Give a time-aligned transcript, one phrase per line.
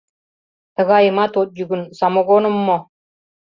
[0.75, 2.77] —Тыгайымат от йӱ гын, самогоным мо?